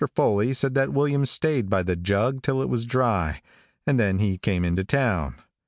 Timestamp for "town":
4.83-5.35